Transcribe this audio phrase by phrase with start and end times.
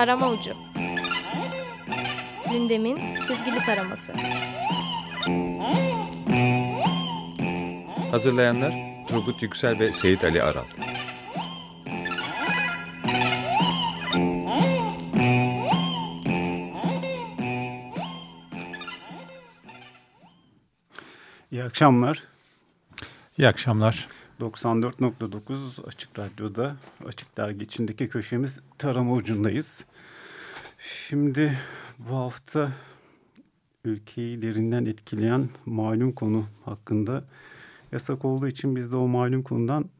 [0.00, 0.54] Tarama Ucu
[2.50, 4.12] Gündemin çizgili taraması
[8.10, 8.72] Hazırlayanlar
[9.08, 10.64] Turgut Yüksel ve Seyit Ali Aral
[21.50, 22.22] İyi akşamlar.
[23.38, 24.06] İyi akşamlar.
[24.40, 26.76] 94.9 Açık Radyo'da
[27.06, 29.84] Açık Dergi içindeki köşemiz tarama ucundayız.
[30.78, 31.58] Şimdi
[31.98, 32.72] bu hafta
[33.84, 37.24] ülkeyi derinden etkileyen malum konu hakkında
[37.92, 39.90] yasak olduğu için biz de o malum konudan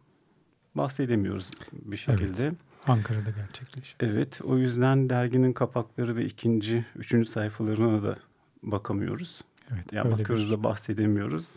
[0.74, 2.45] bahsedemiyoruz bir şekilde.
[2.45, 2.54] Evet,
[2.86, 3.96] Ankara'da gerçekleşiyor.
[4.00, 8.16] Evet o yüzden derginin kapakları ve ikinci, üçüncü sayfalarına da
[8.62, 9.40] bakamıyoruz.
[9.74, 10.56] Evet, ya bakıyoruz bir...
[10.56, 11.51] da bahsedemiyoruz.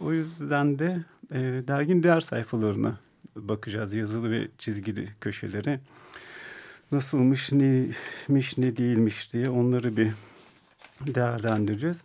[0.00, 1.38] O yüzden de e,
[1.68, 2.98] dergin diğer sayfalarına
[3.36, 3.94] bakacağız.
[3.94, 5.80] Yazılı ve çizgili köşeleri.
[6.92, 10.12] Nasılmış, neymiş, ne değilmiş diye onları bir
[11.00, 12.02] değerlendireceğiz.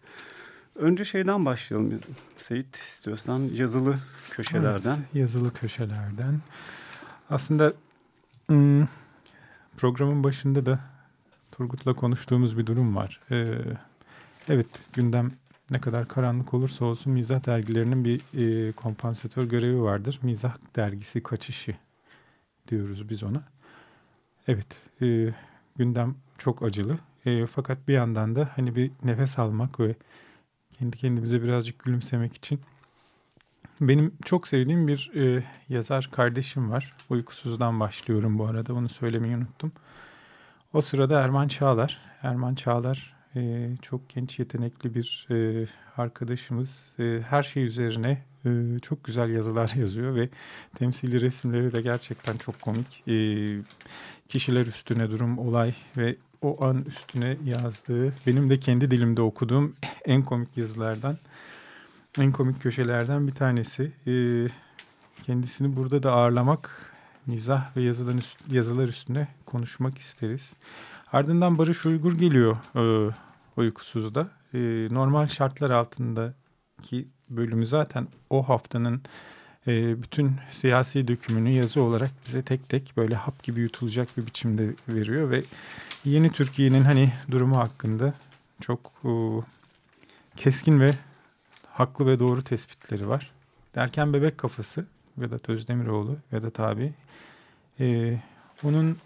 [0.75, 1.99] Önce şeyden başlayalım
[2.37, 3.95] Seyit istiyorsan yazılı
[4.31, 4.97] köşelerden.
[4.97, 6.41] Evet, yazılı köşelerden.
[7.29, 7.73] Aslında
[8.47, 8.87] hmm,
[9.77, 10.79] programın başında da
[11.51, 13.21] Turgut'la konuştuğumuz bir durum var.
[13.31, 13.53] Ee,
[14.49, 15.31] evet gündem
[15.71, 20.19] ne kadar karanlık olursa olsun mizah dergilerinin bir e, kompansatör görevi vardır.
[20.21, 21.75] Mizah dergisi kaçışı
[22.67, 23.43] diyoruz biz ona.
[24.47, 24.67] Evet,
[25.01, 25.29] e,
[25.77, 26.97] gündem çok acılı.
[27.25, 29.95] E, fakat bir yandan da hani bir nefes almak ve
[30.71, 32.61] kendi kendimize birazcık gülümsemek için
[33.81, 36.95] benim çok sevdiğim bir e, yazar kardeşim var.
[37.09, 38.73] Uykusuzdan başlıyorum bu arada.
[38.73, 39.71] Onu söylemeyi unuttum.
[40.73, 41.99] O sırada Erman Çağlar.
[42.21, 46.91] Erman Çağlar e, çok genç yetenekli bir e, arkadaşımız.
[46.99, 50.29] E, her şey üzerine e, çok güzel yazılar yazıyor ve
[50.75, 53.03] temsili resimleri de gerçekten çok komik.
[53.07, 53.15] E,
[54.29, 60.23] kişiler üstüne durum, olay ve o an üstüne yazdığı, benim de kendi dilimde okuduğum en
[60.23, 61.17] komik yazılardan,
[62.19, 63.91] en komik köşelerden bir tanesi.
[64.07, 64.13] E,
[65.23, 66.93] kendisini burada da ağırlamak,
[67.27, 68.15] mizah ve yazılar,
[68.51, 70.53] yazılar üstüne konuşmak isteriz.
[71.13, 73.13] Ardından Barış Uygur geliyor e,
[73.57, 74.27] uykusuzda.
[74.53, 74.59] E,
[74.91, 79.01] normal şartlar altındaki bölümü zaten o haftanın
[79.67, 84.73] e, bütün siyasi dökümünü yazı olarak bize tek tek böyle hap gibi yutulacak bir biçimde
[84.89, 85.43] veriyor ve
[86.05, 88.13] yeni Türkiye'nin hani durumu hakkında
[88.61, 89.11] çok e,
[90.35, 90.91] keskin ve
[91.71, 93.31] haklı ve doğru tespitleri var.
[93.75, 94.85] Derken Bebek Kafası
[95.17, 96.93] Vedat Özdemiroğlu, Vedat abi.
[97.79, 98.17] E,
[98.63, 98.97] onun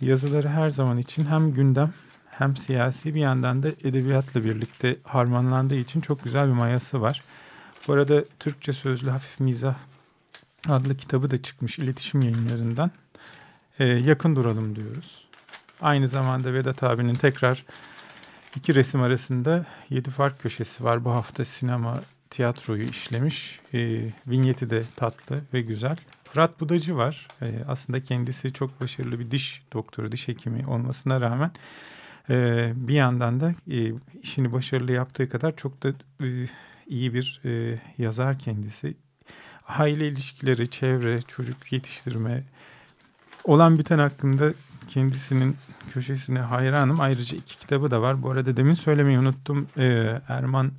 [0.00, 1.92] yazıları her zaman için hem gündem
[2.30, 7.22] hem siyasi bir yandan da edebiyatla birlikte harmanlandığı için çok güzel bir mayası var.
[7.88, 9.74] Bu arada Türkçe Sözlü Hafif Mizah
[10.68, 12.90] adlı kitabı da çıkmış iletişim yayınlarından.
[13.78, 15.24] Ee, yakın duralım diyoruz.
[15.80, 17.64] Aynı zamanda Vedat abinin tekrar
[18.56, 21.04] iki resim arasında Yedi Fark Köşesi var.
[21.04, 23.60] Bu hafta sinema, tiyatroyu işlemiş.
[23.74, 25.96] E, vinyeti de tatlı ve güzel.
[26.24, 27.28] Fırat Budacı var.
[27.42, 31.50] E, aslında kendisi çok başarılı bir diş doktoru, diş hekimi olmasına rağmen
[32.30, 35.88] e, bir yandan da e, işini başarılı yaptığı kadar çok da
[36.24, 36.46] e,
[36.86, 38.94] iyi bir e, yazar kendisi.
[39.68, 42.44] Aile ilişkileri, çevre, çocuk yetiştirme,
[43.44, 44.52] olan biten hakkında
[44.88, 45.56] kendisinin
[45.92, 47.00] köşesine hayranım.
[47.00, 48.22] Ayrıca iki kitabı da var.
[48.22, 49.68] Bu arada demin söylemeyi unuttum.
[49.78, 50.72] Ee, Erman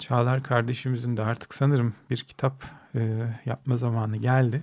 [0.00, 4.62] Çağlar kardeşimizin de artık sanırım bir kitap e, yapma zamanı geldi.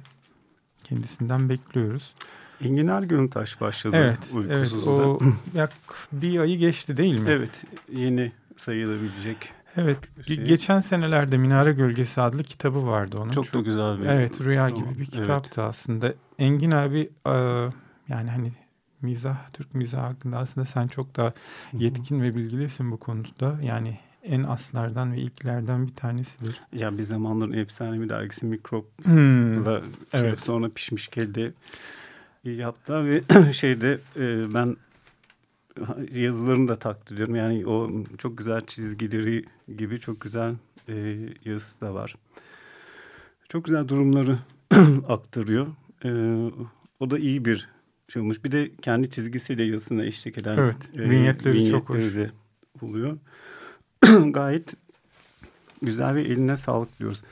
[0.83, 2.13] Kendisinden bekliyoruz.
[2.61, 5.19] Engin Ergüntaş başladı evet, Evet, o
[5.53, 5.73] yak
[6.11, 7.29] bir ayı geçti değil mi?
[7.29, 9.37] Evet, yeni sayılabilecek.
[9.75, 9.97] Evet,
[10.27, 10.43] şey.
[10.43, 13.31] geçen senelerde Minare Gölgesi adlı kitabı vardı onun.
[13.31, 14.05] Çok, çok da güzel bir.
[14.05, 15.69] Evet, Rüya gibi bir kitaptı evet.
[15.69, 16.13] aslında.
[16.39, 17.31] Engin abi e,
[18.09, 18.51] yani hani
[19.01, 21.33] mizah, Türk mizah hakkında aslında sen çok daha
[21.73, 23.59] yetkin ve bilgilisin bu konuda.
[23.61, 26.61] Yani en aslardan ve ilklerden bir tanesidir.
[26.73, 29.67] Ya bir zamanların efsane dergisi Mikrop'la hmm.
[30.13, 30.41] evet.
[30.41, 31.51] sonra pişmiş kelde
[32.43, 33.21] yaptı ve
[33.53, 34.77] şeyde e, ben
[36.13, 37.35] yazılarını da takdir ediyorum.
[37.35, 39.45] Yani o çok güzel çizgileri
[39.77, 40.53] gibi çok güzel
[40.89, 42.15] e, yazısı da var.
[43.49, 44.37] Çok güzel durumları
[45.07, 45.67] aktarıyor.
[46.05, 46.09] E,
[46.99, 47.69] o da iyi bir
[48.07, 48.43] şey olmuş.
[48.43, 51.97] Bir de kendi çizgisiyle yazısına eşlik eden evet, e, vinyetleri, çok hoş.
[51.97, 52.29] de
[52.81, 53.17] buluyor.
[54.31, 54.73] Gayet
[55.81, 57.23] güzel ve eline sağlık diyoruz.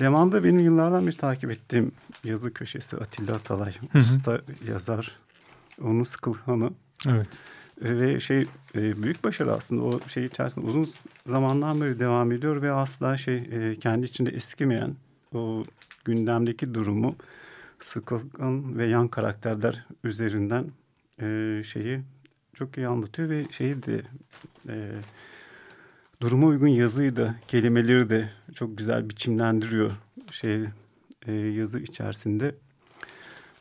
[0.00, 1.92] Leman'da benim yıllardan bir takip ettiğim
[2.24, 3.72] yazı köşesi Atilla Atalay.
[3.92, 4.02] Hı hı.
[4.02, 5.18] Usta yazar.
[5.82, 6.70] Onun Sıkılhan'ı.
[7.08, 7.28] Evet.
[7.82, 10.88] Ve şey e, büyük başarı aslında o şey içerisinde uzun
[11.26, 14.96] zamandan beri devam ediyor ve asla şey e, kendi içinde eskimeyen
[15.34, 15.64] o
[16.04, 17.16] gündemdeki durumu
[17.80, 20.66] Sıkılgan ve yan karakterler üzerinden
[21.20, 22.00] e, şeyi
[22.54, 24.02] çok iyi anlatıyor ve şeydi
[24.68, 24.90] e,
[26.22, 29.90] duruma uygun yazıyı da kelimeleri de çok güzel biçimlendiriyor
[30.30, 30.64] şey
[31.26, 32.54] e, yazı içerisinde.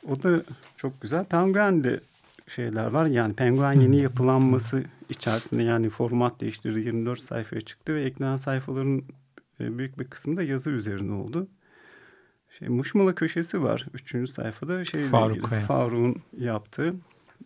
[0.09, 0.43] O da
[0.77, 1.25] çok güzel.
[1.25, 1.99] Penguen'de
[2.47, 3.05] şeyler var.
[3.05, 6.79] Yani Penguen yeni yapılanması içerisinde yani format değiştirdi.
[6.79, 9.03] 24 sayfaya çıktı ve eklenen sayfaların
[9.59, 11.47] e, büyük bir kısmı da yazı üzerine oldu.
[12.59, 13.85] Şey, Muşmula köşesi var.
[13.93, 14.85] Üçüncü sayfada.
[14.85, 15.47] Şeyle Faruk.
[15.47, 16.93] Faruk'un yaptığı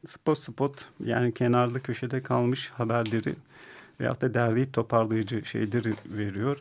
[0.05, 3.35] spot spot yani kenarda köşede kalmış haberleri
[3.99, 6.57] veyahut da derleyip toparlayıcı şeyleri veriyor.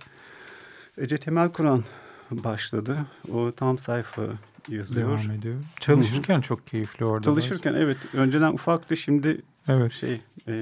[0.98, 1.84] Ece Temel Kur'an
[2.30, 2.96] başladı.
[3.32, 4.22] O tam sayfa
[4.68, 5.18] yazıyor.
[5.18, 5.56] Devam ediyor.
[5.80, 7.24] Çalışırken çok keyifli orada.
[7.24, 9.92] Çalışırken evet önceden ufaktı şimdi Evet.
[9.92, 10.52] şey e,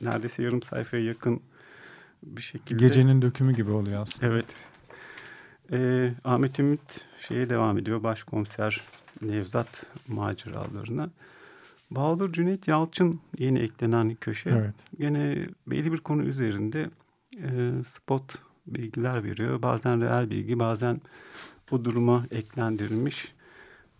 [0.00, 1.40] neredeyse yarım sayfaya yakın
[2.22, 2.86] bir şekilde.
[2.86, 4.32] Gecenin dökümü gibi oluyor aslında.
[4.32, 4.46] Evet.
[5.72, 8.02] E, Ahmet Ümit şeye devam ediyor.
[8.02, 8.80] Başkomiser
[9.22, 11.10] Nevzat maceralarına.
[11.90, 14.50] Bahadır Cüneyt Yalçın yeni eklenen köşe.
[14.50, 14.74] Evet.
[14.98, 16.90] Gene belli bir konu üzerinde
[17.36, 18.34] e, spot
[18.66, 19.62] bilgiler veriyor.
[19.62, 21.00] Bazen reel bilgi, bazen
[21.70, 23.34] bu duruma eklendirilmiş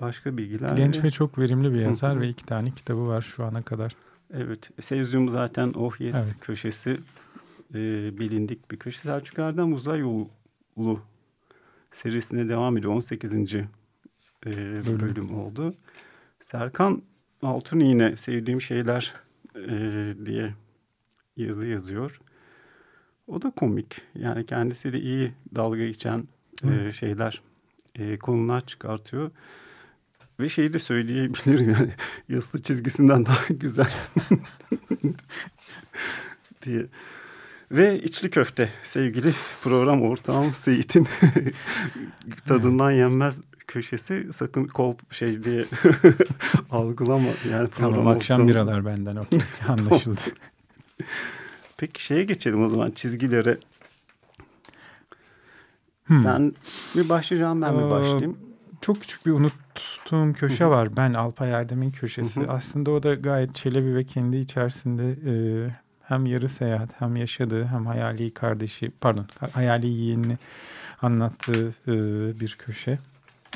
[0.01, 0.77] başka bilgiler.
[0.77, 3.97] Genç ve çok verimli bir yazar ve iki tane kitabı var şu ana kadar.
[4.35, 6.41] Evet, Sezyum zaten Oh Yes Evet.
[6.41, 6.91] köşesi
[7.75, 7.79] e,
[8.19, 8.99] bilindik bir köşe.
[8.99, 11.01] Selçuk Erdem Uzay Yolu
[11.93, 12.93] serisine devam ediyor.
[12.93, 13.55] 18.
[13.55, 13.67] E,
[15.01, 15.35] bölüm.
[15.35, 15.75] oldu.
[16.41, 17.03] Serkan
[17.43, 19.15] Altun yine sevdiğim şeyler
[19.57, 20.55] e, diye
[21.37, 22.21] yazı yazıyor.
[23.27, 24.01] O da komik.
[24.15, 26.29] Yani kendisi de iyi dalga geçen
[26.65, 27.43] e, şeyler,
[27.95, 29.31] e, konular çıkartıyor.
[30.41, 31.93] Ve şeyi de söyleyebilirim yani
[32.29, 33.91] yazısı çizgisinden daha güzel
[36.63, 36.87] diye.
[37.73, 39.33] Ve içli köfte sevgili
[39.63, 41.07] program ortağım Seyit'in
[42.47, 45.65] tadından yenmez köşesi sakın kol şey diye
[46.71, 48.49] algılama yani Tamam akşam ortağım.
[48.49, 49.39] biralar benden okey.
[49.69, 50.21] Anlaşıldı.
[51.77, 53.59] Peki şeye geçelim o zaman çizgilere.
[56.05, 56.21] Hmm.
[56.23, 56.53] Sen
[56.95, 58.39] mi başlayacaksın ben mi Ee, başlayayım?
[58.81, 60.97] Çok küçük bir unuttuğum köşe var.
[60.97, 62.41] Ben Alpay Erdem'in köşesi.
[62.49, 65.35] Aslında o da gayet Çelebi ve kendi içerisinde e,
[66.03, 70.39] hem yarı seyahat hem yaşadığı hem hayali kardeşi pardon hayali yeğenini
[71.03, 71.93] anlattığı e,
[72.41, 72.99] bir köşe.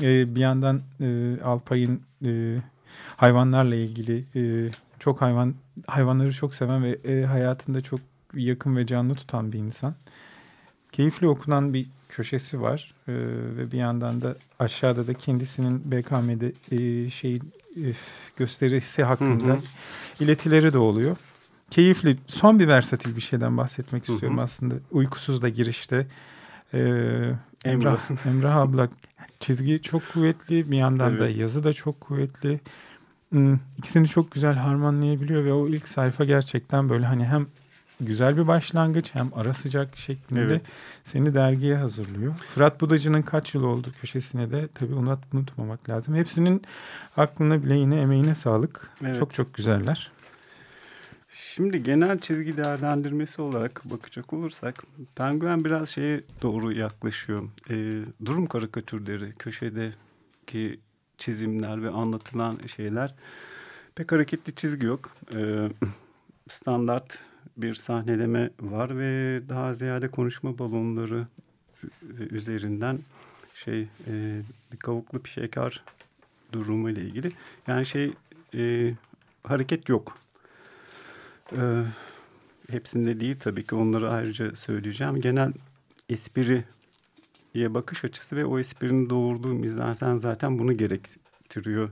[0.00, 2.56] E, bir yandan e, Alpay'ın e,
[3.16, 5.54] hayvanlarla ilgili e, çok hayvan
[5.86, 8.00] hayvanları çok seven ve e, hayatında çok
[8.34, 9.94] yakın ve canlı tutan bir insan.
[10.92, 13.12] Keyifli okunan bir köşesi var E,
[13.56, 17.34] ve bir yandan da aşağıda da kendisinin BKM'de e, şey
[17.76, 17.84] e,
[18.36, 19.60] gösterisi hakkında Hı hı.
[20.20, 21.16] iletileri de oluyor.
[21.70, 22.16] Keyifli.
[22.26, 24.14] Son bir versatil bir şeyden bahsetmek Hı hı.
[24.14, 24.74] istiyorum aslında.
[24.90, 26.06] Uykusuz da girişte.
[26.74, 26.80] E,
[27.64, 28.56] Emrah, Emrah.
[28.56, 28.88] Abla
[29.41, 30.70] çizgi çok kuvvetli.
[30.70, 31.37] Bir yandan da Evet.
[31.37, 32.61] yazı da çok kuvvetli.
[33.31, 37.47] Hmm, İkisini çok güzel harmanlayabiliyor ve o ilk sayfa gerçekten böyle hani hem
[38.00, 40.73] güzel bir başlangıç hem ara sıcak şeklinde Evet.
[41.05, 42.35] seni dergiye hazırlıyor.
[42.35, 46.14] Fırat Budacı'nın kaç yıl oldu köşesine de tabii unut, unutmamak lazım.
[46.14, 46.62] Hepsinin
[47.17, 48.91] aklına bileğine emeğine sağlık.
[49.05, 49.19] Evet.
[49.19, 50.11] Çok çok güzeller.
[51.34, 54.84] Şimdi genel çizgi değerlendirmesi olarak bakacak olursak
[55.14, 57.43] Penguen biraz şeye doğru yaklaşıyor.
[57.70, 60.81] Ee, durum karikatürleri, köşedeki
[61.19, 63.14] çizimler ve anlatılan şeyler
[63.94, 65.16] pek hareketli çizgi yok.
[65.35, 65.68] Ee,
[66.49, 67.18] standart
[67.56, 71.26] bir sahneleme var ve daha ziyade konuşma balonları
[72.30, 72.99] üzerinden
[73.54, 74.42] şey e,
[74.73, 75.85] bir kavuklu pişekar
[76.52, 77.33] durumu ile ilgili.
[77.66, 78.12] Yani şey
[78.54, 78.95] e,
[79.45, 80.18] hareket yok.
[81.56, 81.85] Ee,
[82.71, 85.21] hepsinde değil tabii ki onları ayrıca söyleyeceğim.
[85.21, 85.52] Genel
[86.09, 86.64] espriye
[87.54, 91.90] bakış açısı ve o esprinin doğurduğu mizansen zaten bunu gerektiriyor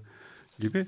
[0.59, 0.87] gibi.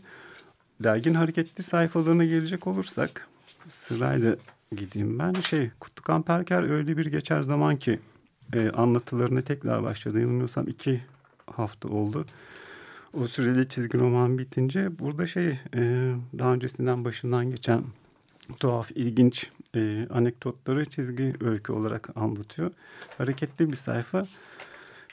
[0.80, 3.28] Dergin hareketli sayfalarına gelecek olursak
[3.68, 4.36] sırayla
[4.76, 5.32] gideyim ben.
[5.32, 8.00] Şey Kutlukan Perker öyle bir geçer zaman ki
[8.54, 10.20] e, anlatılarına tekrar başladı.
[10.20, 11.00] Yanılmıyorsam iki
[11.46, 12.26] hafta oldu.
[13.14, 17.82] O süreli çizgi roman bitince burada şey e, daha öncesinden başından geçen
[18.60, 22.70] tuhaf, ilginç e, anekdotları çizgi öykü olarak anlatıyor.
[23.18, 24.24] Hareketli bir sayfa.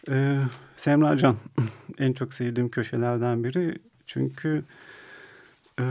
[0.10, 0.40] E,
[0.76, 1.36] Semra Can
[1.98, 3.78] en çok sevdiğim köşelerden biri.
[4.06, 4.64] Çünkü
[5.80, 5.86] e,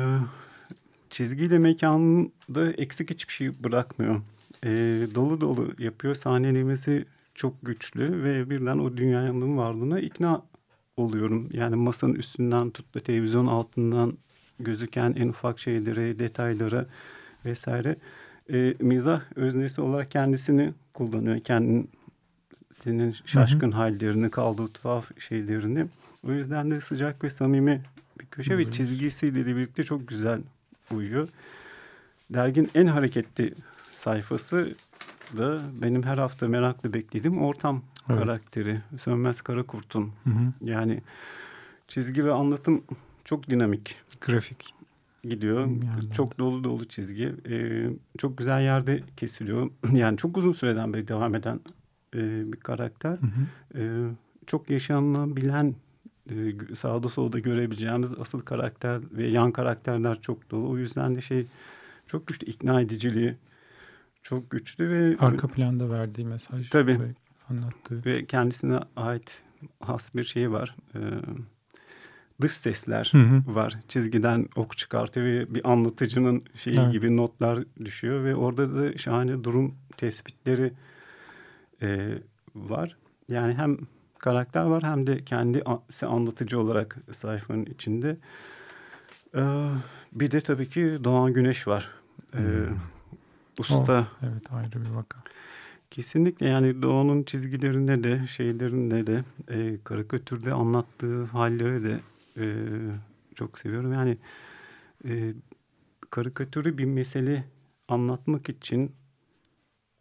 [1.10, 4.20] çizgiyle mekanında eksik hiçbir şey bırakmıyor.
[4.64, 4.70] E,
[5.14, 6.14] dolu dolu yapıyor.
[6.14, 7.04] Sahnelemesi
[7.34, 10.42] çok güçlü ve birden o dünyanın varlığına ikna
[10.96, 11.48] oluyorum.
[11.52, 14.18] Yani masanın üstünden tut televizyon altından
[14.60, 16.86] gözüken en ufak şeylere, detaylara
[17.44, 17.96] vesaire.
[18.52, 21.40] E, mizah öznesi olarak kendisini kullanıyor.
[21.40, 25.86] Kendisinin şaşkın hallerini, kaldığı tuhaf şeylerini.
[26.26, 27.82] O yüzden de sıcak ve samimi
[28.20, 28.72] bir köşe ve Evet.
[28.74, 30.40] çizgisiyle de birlikte çok güzel
[30.94, 31.28] uyuyor.
[32.30, 33.54] dergin en hareketli
[33.90, 34.74] sayfası
[35.38, 38.20] da benim her hafta meraklı beklediğim ortam Evet.
[38.20, 38.80] karakteri.
[38.98, 40.12] Sönmez Karakurt'un.
[40.24, 40.52] Hı hı.
[40.60, 41.02] Yani
[41.88, 42.84] çizgi ve anlatım
[43.24, 44.74] çok dinamik Grafik.
[45.28, 45.60] Gidiyor.
[45.60, 46.12] Yani.
[46.12, 47.34] Çok dolu dolu çizgi.
[47.48, 47.86] Ee,
[48.18, 49.70] çok güzel yerde kesiliyor.
[49.92, 51.60] Yani çok uzun süreden beri devam eden
[52.14, 53.10] e, bir karakter.
[53.18, 53.78] Hı hı.
[53.80, 54.10] Ee,
[54.46, 55.74] çok yaşanabilen
[56.30, 56.34] e,
[56.74, 60.70] sağda solda görebileceğimiz asıl karakter ve yan karakterler çok dolu.
[60.70, 61.46] O yüzden de şey
[62.06, 63.34] çok güçlü ikna ediciliği
[64.22, 66.68] çok güçlü ve Arka planda verdiği mesaj.
[66.70, 67.00] Tabii.
[67.00, 67.14] ve
[67.50, 68.04] Anlattığı.
[68.04, 69.42] ve kendisine ait
[69.80, 70.76] has bir şey var.
[70.94, 70.98] Ee,
[72.40, 73.42] dış sesler Hı hı.
[73.54, 73.78] var.
[73.88, 76.92] Çizgiden ok çıkartıyor ve bir anlatıcının şeyi Evet.
[76.92, 80.72] gibi notlar düşüyor ve orada da şahane durum tespitleri
[81.82, 82.08] e,
[82.54, 82.96] var.
[83.28, 83.78] Yani hem
[84.18, 88.16] karakter var hem de kendisi anlatıcı olarak sayfanın içinde.
[89.34, 89.68] Ee,
[90.12, 91.90] bir de tabii ki Doğan Güneş var.
[92.34, 92.76] Ee, Hmm.
[93.60, 95.18] usta Evet ayrı bir vaka.
[95.90, 102.00] Kesinlikle yani Doğu'nun çizgilerinde de şeylerinde de e, karikatürde anlattığı halleri de
[102.38, 102.44] e,
[103.34, 103.92] çok seviyorum.
[103.92, 104.18] Yani
[105.04, 105.34] e,
[106.10, 107.44] karikatürü bir mesele
[107.88, 108.92] anlatmak için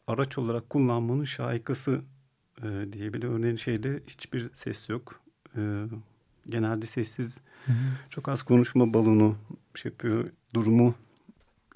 [0.07, 2.01] araç olarak kullanmanın şaikası
[2.63, 5.21] e, diye bir de örneğin şeyde hiçbir ses yok.
[5.57, 5.83] E,
[6.49, 7.75] genelde sessiz Hı hı.
[8.09, 9.35] çok az konuşma balonu
[9.75, 10.95] şey yapıyor durumu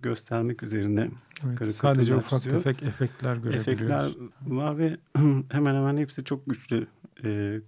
[0.02, 1.10] göstermek üzerine
[1.46, 2.64] Evet, sadece ufak çiziyor.
[2.64, 3.68] tefek efektler görebiliyoruz.
[3.68, 4.12] efektler
[4.48, 4.98] var ve
[5.52, 6.88] hemen hemen hepsi çok güçlü
[7.24, 7.62] e,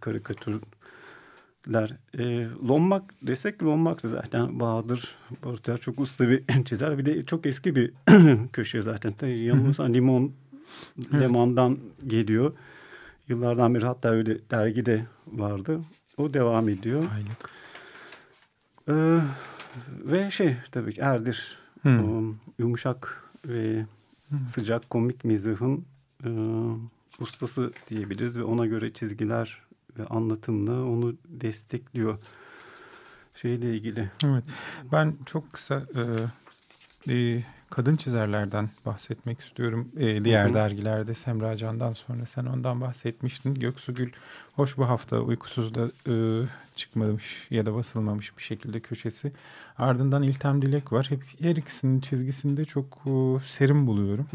[1.64, 1.98] karikatürler.
[2.18, 5.16] E, Lombak desek Lombak da zaten Bahadır
[5.46, 6.98] Barutlar çok usta bir çizer.
[6.98, 7.94] Bir de çok eski bir
[8.54, 9.28] köşe zaten.
[9.28, 10.32] Yanılmıyorsam Limon
[11.12, 11.22] Evet.
[11.22, 11.78] Leman'dan
[12.08, 12.54] geliyor.
[13.28, 15.80] Yıllardan beri hatta öyle dergide vardı.
[16.18, 17.04] O devam ediyor.
[17.14, 17.50] Aylık.
[18.90, 19.20] E,
[20.12, 21.58] ve şey tabii ki Erdir.
[21.84, 21.90] Hı.
[21.90, 23.86] O yumuşak ve
[24.30, 24.36] Hı.
[24.48, 25.86] sıcak komik mizahın
[26.26, 26.30] e,
[27.20, 29.62] ustası diyebiliriz ve ona göre çizgiler
[29.98, 32.18] ve anlatımla onu destekliyor.
[33.36, 34.10] Şeyle ilgili.
[34.26, 34.44] Evet.
[34.92, 39.90] Ben çok kısa e, e, kadın çizerlerden bahsetmek istiyorum.
[39.98, 40.54] E, diğer Hı hı.
[40.54, 43.54] dergilerde Semra Can'dan sonra sen ondan bahsetmiştin.
[43.54, 44.12] Göksu Gül
[44.56, 46.14] hoş bu hafta uykusuzda e,
[46.76, 49.32] çıkmamış ya da basılmamış bir şekilde köşesi.
[49.78, 51.06] Ardından İltem Dilek var.
[51.10, 53.12] Hep her ikisinin çizgisinde çok e,
[53.48, 54.28] serin buluyorum.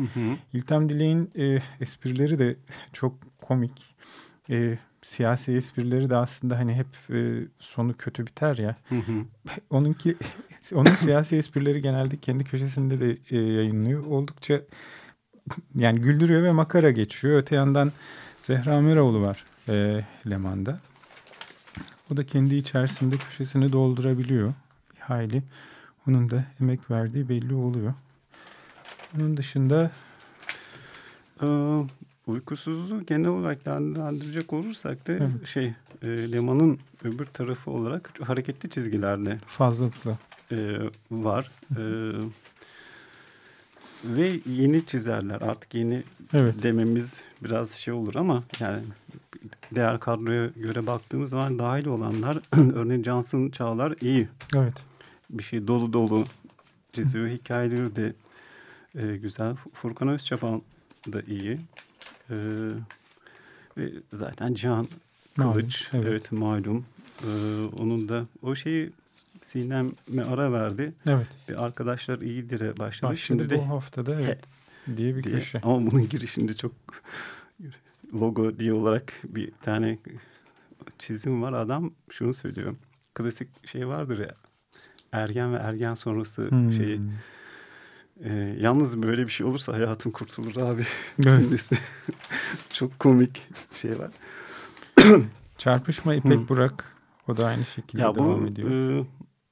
[0.52, 2.56] İltem Dilek'in e, esprileri de
[2.92, 3.94] çok komik.
[4.50, 8.76] E, siyasi esprileri de aslında hani hep e, sonu kötü biter ya.
[9.70, 10.16] Onunki
[10.74, 14.06] onun siyasi esprileri genelde kendi köşesinde de e, yayınlıyor.
[14.06, 14.60] Oldukça
[15.74, 17.38] yani güldürüyor ve makara geçiyor.
[17.38, 17.92] Öte yandan
[18.40, 20.80] Zehra Meroğlu var e, Leman'da.
[22.12, 24.52] O da kendi içerisinde köşesini doldurabiliyor.
[24.96, 25.42] Bir hayli.
[26.08, 27.94] Onun da emek verdiği belli oluyor.
[29.16, 29.90] Onun dışında
[31.42, 31.46] Ee,
[32.28, 35.46] uykusuzluğu genel olarak değerlendirecek olursak da Evet.
[35.46, 40.18] şey e, Leman'ın öbür tarafı olarak hareketli çizgilerle fazlalıkla.
[40.52, 40.78] e,
[41.10, 41.50] var.
[41.76, 41.82] E,
[44.04, 46.02] ve yeni çizerler artık yeni
[46.34, 46.62] Evet.
[46.62, 48.78] dememiz biraz şey olur ama yani
[49.74, 52.38] değer kadroya göre baktığımız zaman dahil olanlar
[52.74, 54.74] örneğin Cansın Çağlar iyi Evet.
[55.30, 56.24] bir şey dolu dolu
[56.92, 57.28] çiziyor.
[57.28, 58.12] Hikayeleri de
[58.94, 59.54] e, güzel.
[59.74, 60.62] Furkan Özçapan
[61.12, 61.58] da iyi.
[62.30, 62.36] E,
[63.76, 64.88] ve zaten Cihan
[65.36, 66.06] Malum, Kılıç evet.
[66.08, 66.86] evet, malum.
[67.22, 67.28] E,
[67.78, 68.90] onun da o şeyi
[69.42, 70.92] Sinem'e ara verdi.
[71.08, 71.26] Evet.
[71.48, 73.12] Bir arkadaşlar iyidir'e başladı.
[73.12, 74.38] Başladı Şimdi de bu haftada evet.
[74.96, 75.34] diye bir diye.
[75.34, 75.60] köşe.
[75.62, 76.72] Ama bunun girişinde çok
[78.14, 79.98] logo diye olarak bir tane
[80.98, 81.52] çizim var.
[81.52, 82.74] Adam şunu söylüyor.
[83.14, 84.34] Klasik şey vardır ya.
[85.12, 86.72] Ergen ve ergen sonrası Hmm.
[86.72, 87.00] şey.
[88.24, 90.82] E, yalnız böyle bir şey olursa hayatım kurtulur abi.
[91.26, 91.68] Evet.
[92.72, 94.10] Çok komik şey var.
[95.58, 96.48] Çarpışma İpek Hı.
[96.48, 96.84] Burak.
[97.28, 98.70] O da aynı şekilde Ya devam bu ediyor.
[99.00, 99.04] e,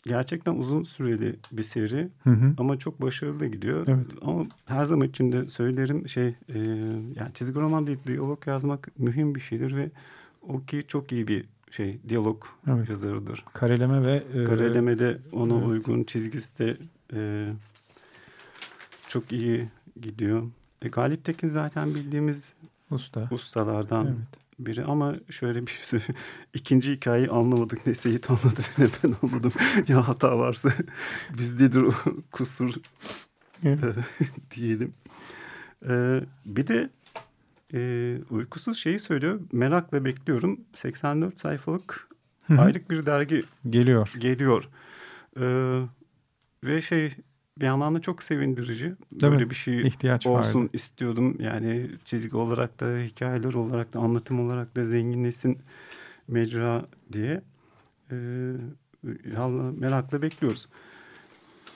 [0.07, 2.55] gerçekten uzun süreli bir seri Hı hı.
[2.59, 3.85] ama çok başarılı gidiyor.
[3.89, 4.07] Evet.
[4.23, 6.59] Ama her zaman içinde söylerim şey e,
[7.17, 9.91] yani çizgi roman değil diyalog yazmak mühim bir şeydir ve
[10.49, 12.89] o ki çok iyi bir şey diyalog Evet.
[12.89, 13.45] yazarıdır.
[13.53, 15.67] Kareleme ve e, Karelemede ona evet.
[15.67, 16.77] uygun çizgisi de
[17.15, 17.49] e,
[19.09, 19.69] çok iyi
[20.01, 20.43] gidiyor.
[20.83, 22.53] E, Galip Tekin zaten bildiğimiz
[22.91, 23.29] usta.
[23.31, 24.17] ustalardan Evet.
[24.59, 26.01] biri ama şöyle bir şey
[26.55, 29.53] ikinci hikayeyi anlamadık ne Seyit anladı ne ben anladım
[29.89, 30.73] ya hata varsa
[31.39, 31.93] bizdedir o
[32.33, 32.75] kusur
[33.65, 33.95] Evet.
[34.57, 34.95] diyelim.
[35.89, 36.91] Ee, bir de
[37.75, 42.09] e, uykusuz şeyi söylüyor merakla bekliyorum 84 sayfalık
[42.59, 44.13] aylık bir dergi Geliyor.
[44.19, 44.69] geliyor.
[45.41, 45.83] Ee,
[46.65, 47.15] ve şey
[47.61, 48.85] bir yandan da çok sevindirici.
[48.85, 50.71] Değil Böyle bir şey İhtiyaç olsun vardı.
[50.73, 51.37] istiyordum.
[51.41, 55.59] Yani çizgi olarak da hikayeler olarak da anlatım olarak da zenginleşsin
[56.29, 57.43] mecra diye.
[58.13, 58.53] Ee,
[59.79, 60.69] merakla bekliyoruz.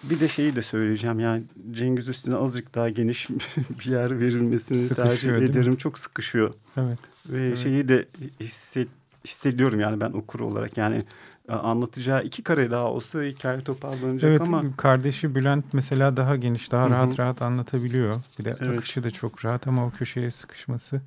[0.03, 3.29] Bir de şeyi de söyleyeceğim yani Cengiz Üstün'e azıcık daha geniş
[3.81, 5.77] bir yer verilmesini Sıkışıyor, tercih ederim.
[5.77, 6.55] Çok sıkışıyor.
[6.77, 6.99] Evet.
[7.29, 7.59] Ve Evet.
[7.59, 8.09] şeyi de
[8.41, 8.89] hisset,
[9.25, 11.05] hissediyorum yani ben okur olarak yani
[11.55, 16.83] anlatacağı iki kare daha olsa hikaye toparlanacak Evet ama kardeşi Bülent mesela daha geniş, daha
[16.83, 16.91] Hı hı.
[16.91, 18.21] rahat rahat anlatabiliyor.
[18.39, 18.79] Bir de Evet.
[18.79, 21.01] akışı da çok rahat ama o köşeye sıkışması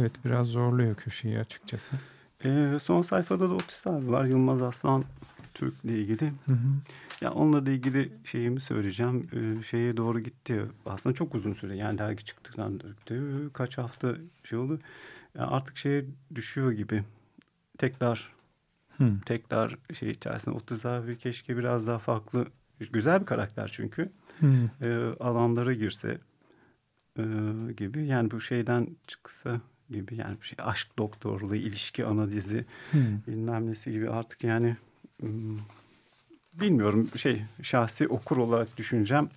[0.00, 1.96] evet biraz zorluyor köşeyi açıkçası.
[2.44, 5.04] e, son sayfada da Otis abi var Yılmaz Aslan
[5.54, 6.24] Türk'le ilgili.
[6.26, 6.56] Hı hı.
[7.20, 9.28] Ya onunla da ilgili şeyimi söyleyeceğim.
[9.32, 10.62] Ee, şeye doğru gitti.
[10.86, 11.76] Aslında çok uzun süre.
[11.76, 12.80] Yani dergi çıktıktan.
[13.52, 14.80] Kaç hafta şey oldu.
[15.38, 17.04] Ya artık şeye düşüyor gibi.
[17.78, 18.32] Tekrar
[19.00, 19.12] Hı.
[19.26, 22.46] tekrar şey içerisinde 30 abi keşke biraz daha farklı
[22.92, 24.46] güzel bir karakter çünkü Hı.
[24.82, 26.18] Ee, alanlara girse
[27.18, 27.22] e,
[27.76, 32.98] gibi yani bu şeyden çıksa gibi yani bir şey aşk doktorluğu ilişki analizi Hı.
[33.26, 34.76] bilmem nesi gibi artık yani
[35.20, 35.58] hmm,
[36.52, 39.28] bilmiyorum şey şahsi okur olarak düşüncem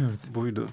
[0.00, 0.34] Evet.
[0.34, 0.68] buydu.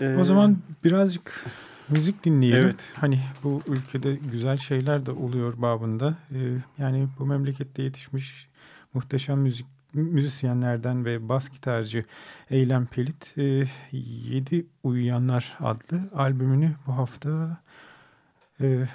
[0.00, 1.44] O Ee, zaman birazcık
[1.88, 2.64] müzik dinleyelim.
[2.64, 2.92] Evet.
[2.96, 6.14] Hani bu ülkede güzel şeyler de oluyor babında.
[6.34, 6.38] Ee,
[6.78, 8.48] yani bu memlekette yetişmiş
[8.94, 12.04] muhteşem müzik müzisyenlerden ve bas gitarcı
[12.50, 13.68] Eylem Pelit e,
[14.28, 17.60] Yedi Uyuyanlar adlı albümünü bu hafta
[18.60, 18.88] e,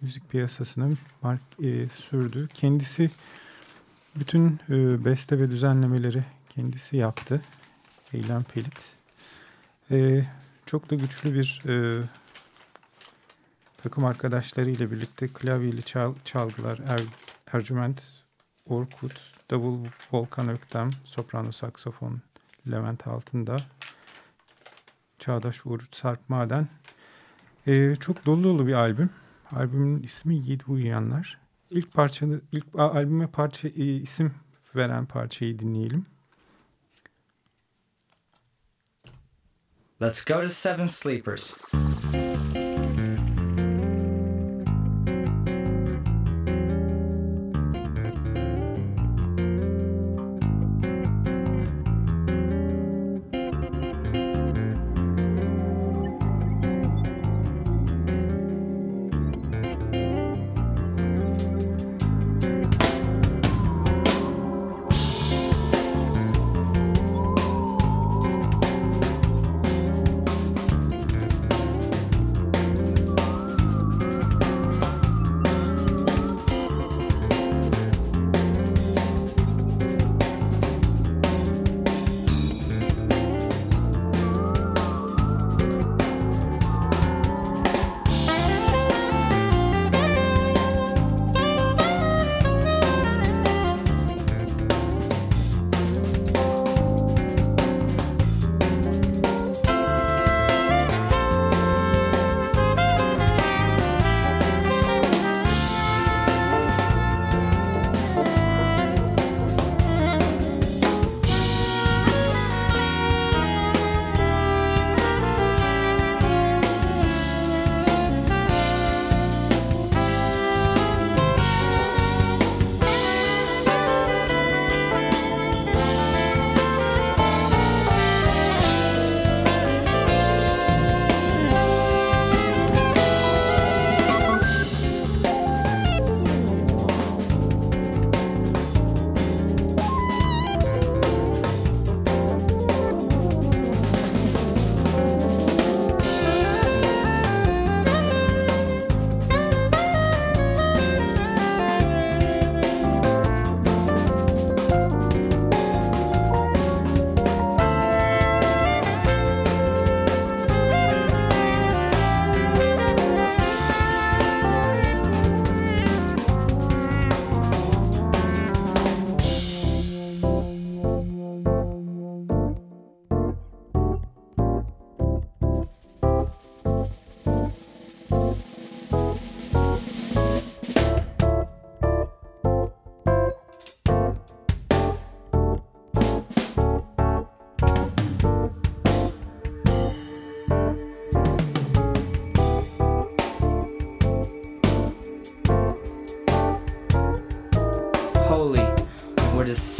[0.00, 0.88] müzik piyasasına
[1.22, 2.48] mark, e, sürdü.
[2.54, 3.10] Kendisi
[4.16, 7.42] bütün e, beste ve düzenlemeleri kendisi yaptı.
[8.12, 8.80] Eylem Pelit.
[9.90, 10.24] E,
[10.70, 12.04] çok da güçlü bir e,
[13.82, 17.00] takım arkadaşlarıyla birlikte klavyeli çal, çalgılar er,
[17.52, 18.02] Ercüment
[18.66, 19.78] Orkut, davul
[20.12, 22.20] Volkan Öktem, soprano saksafon
[22.70, 23.56] Levent Altında,
[25.18, 26.68] Çağdaş Uğur Sarp Maden.
[27.66, 29.10] E, çok dolu dolu bir albüm.
[29.52, 31.38] Albümün ismi Yedi Uyuyanlar.
[31.70, 34.34] İlk parçanı, ilk albüme parça e, isim
[34.76, 36.06] veren parçayı dinleyelim.
[40.00, 41.58] Let's go to Seven Sleepers.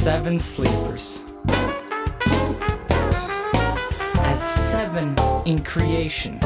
[0.01, 1.25] seven sleepers.
[4.25, 6.41] As seven in creation.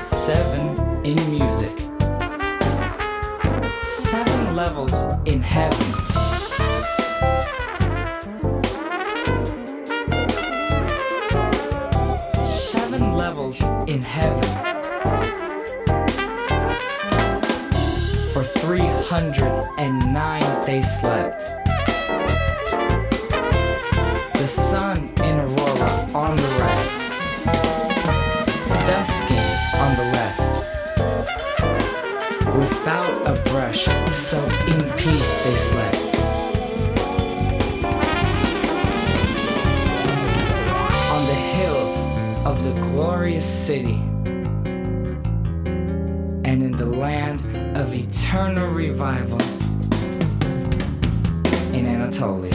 [0.00, 1.78] Seven in music.
[3.82, 4.94] Seven levels
[5.26, 6.01] in heaven.
[19.12, 21.40] 309 they slept.
[24.38, 26.90] The sun in aurora on the right.
[28.88, 29.48] Dusking
[29.84, 30.40] on the left.
[32.56, 33.84] Without a brush,
[34.16, 35.96] so in peace they slept.
[41.12, 41.94] On the hills
[42.46, 44.00] of the glorious city.
[46.44, 47.51] And in the land
[47.82, 49.40] of eternal revival
[51.74, 52.51] in Anatolia.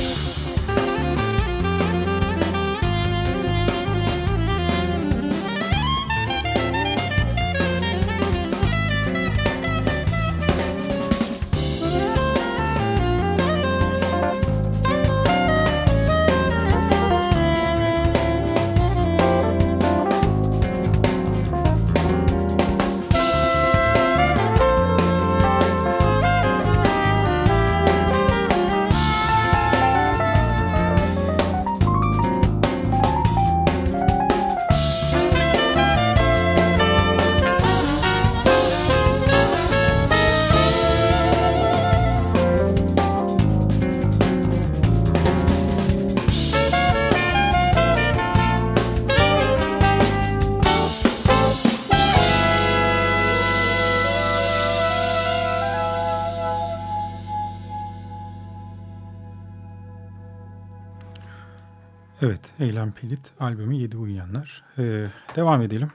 [62.21, 64.63] Evet, Eylem Pelit albümü Yedi Uyuyanlar.
[64.77, 65.91] Ee, devam edelim.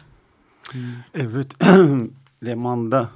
[1.15, 1.57] Evet,
[2.47, 3.11] Leman'da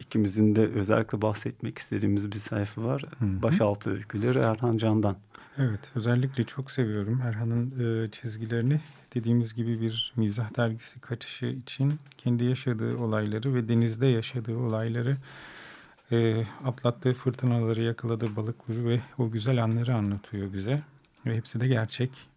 [0.00, 3.04] ikimizin de özellikle bahsetmek istediğimiz bir sayfa var.
[3.18, 3.42] hı.
[3.42, 5.16] Başaltı öyküleri Erhan Can'dan.
[5.58, 8.80] Evet, özellikle çok seviyorum Erhan'ın e, çizgilerini.
[9.14, 15.16] Dediğimiz gibi bir mizah dergisi kaçışı için kendi yaşadığı olayları ve denizde yaşadığı olayları,
[16.12, 20.82] e, atlattığı fırtınaları, yakaladığı balıkları ve o güzel anları anlatıyor bize.
[21.26, 22.31] Ve hepsi de gerçek.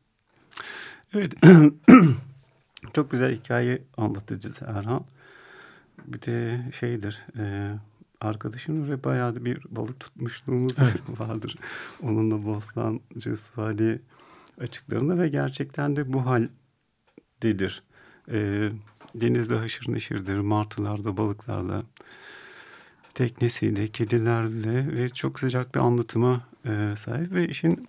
[1.15, 1.34] Evet,
[2.93, 5.06] çok güzel hikaye anlatıcısı Erhan.
[6.06, 7.73] Bir de şeydir, e,
[8.21, 10.80] arkadaşım ve bayağı da bir balık tutmuşluğumuz
[11.19, 11.56] vardır.
[12.04, 14.01] Onunla Bostancı Suadi
[14.62, 17.84] açıklarında ve gerçekten de bu haldedir.
[18.32, 18.69] E,
[19.15, 21.84] denizde haşır neşirdir, martılarda, balıklarla,
[23.13, 27.88] teknesiyle, kedilerle ve çok sıcak bir anlatıma e, sahip ve işin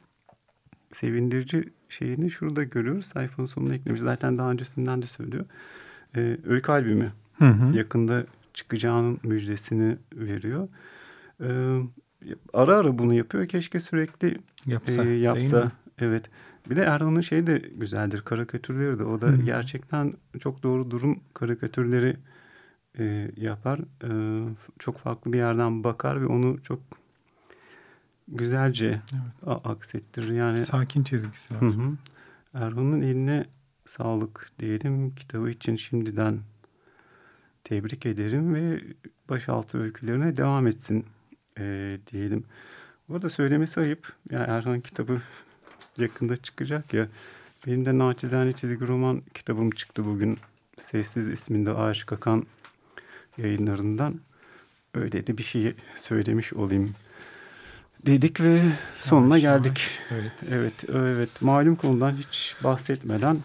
[0.92, 3.06] sevindirici şeyini şurada görüyoruz.
[3.06, 4.00] Sayfanın sonuna eklemiş.
[4.00, 5.44] Zaten daha öncesinden de söylüyor.
[6.16, 7.78] Ee, öykü albümü Hı hı.
[7.78, 10.68] yakında çıkacağının müjdesini veriyor.
[11.40, 11.80] Ee,
[12.52, 13.48] ara ara bunu yapıyor.
[13.48, 15.70] Keşke sürekli Yapsa, e, yapsa.
[15.98, 16.30] Evet.
[16.70, 18.20] Bir de Erhan'ın şey de güzeldir.
[18.20, 19.04] Karikatürleri de.
[19.04, 19.36] O da Hı.
[19.36, 22.16] gerçekten çok doğru durum karikatürleri
[22.98, 23.80] e, yapar.
[24.04, 24.10] E,
[24.78, 26.80] çok farklı bir yerden bakar ve onu çok
[28.28, 29.00] güzelce
[29.46, 30.32] a- aksettirir.
[30.32, 31.60] Yani Sakin çizgisi var.
[31.62, 31.92] Hı hı.
[32.54, 33.46] Erhan'ın eline
[33.84, 35.14] sağlık diyelim.
[35.14, 36.40] Kitabı için şimdiden
[37.64, 38.80] tebrik ederim ve
[39.28, 41.06] başaltı öykülerine devam etsin
[41.58, 42.44] e, diyelim.
[43.08, 44.12] Bu arada söylemesi ayıp.
[44.30, 45.22] Yani Erhan kitabı
[45.96, 47.08] yakında çıkacak ya.
[47.66, 50.38] Benim de naçizane çizgi roman kitabım çıktı bugün.
[50.78, 52.46] Sessiz isminde Ağaç Kakan
[53.38, 54.20] yayınlarından.
[54.94, 56.94] Öyle de bir şey söylemiş olayım
[58.06, 58.62] dedik ve
[59.00, 59.88] sonuna Yavaş yavaş, geldik.
[60.10, 61.42] Evet, Evet, evet.
[61.42, 63.38] Malum konudan hiç bahsetmeden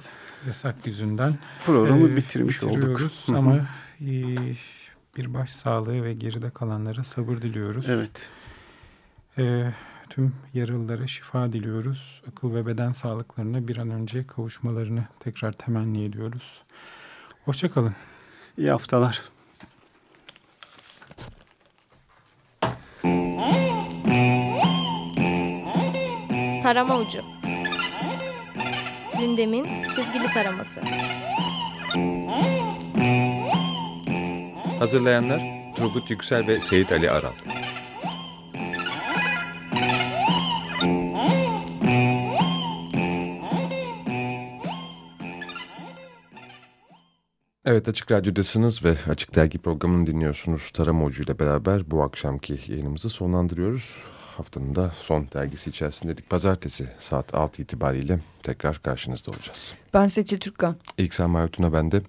[0.47, 1.33] yasak yüzünden
[1.65, 3.01] programı e, bitirmiş olduk.
[3.27, 3.55] Ama
[4.01, 4.11] e,
[5.17, 7.85] bir baş sağlığı ve geride kalanlara sabır diliyoruz.
[7.89, 8.29] Evet.
[9.37, 9.73] E,
[10.09, 12.21] tüm yaralılara şifa diliyoruz.
[12.31, 16.63] Akıl ve beden sağlıklarına bir an önce kavuşmalarını tekrar temenni ediyoruz.
[17.45, 17.95] Hoşçakalın.
[18.57, 19.21] İyi haftalar.
[26.63, 27.19] Tarama ucu.
[29.19, 30.81] Gündemin çizgili taraması.
[34.79, 35.41] Hazırlayanlar
[35.75, 37.31] Turgut Yüksel ve Seyit Ali Aral.
[47.65, 50.71] Evet Açık Radyo'dasınız ve Açık Dergi programını dinliyorsunuz.
[50.71, 53.97] Tarama Ucu ile beraber bu akşamki yayınımızı sonlandırıyoruz.
[54.37, 56.29] Haftanın da son dergisi içerisindeydik.
[56.29, 59.73] Pazartesi saat 6 itibariyle tekrar karşınızda olacağız.
[59.93, 60.75] Ben Seçil Türkkan.
[60.97, 61.99] İlk sen Mayut'una ben de